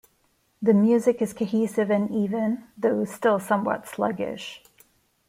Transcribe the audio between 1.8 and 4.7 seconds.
and even, though still somewhat sluggish.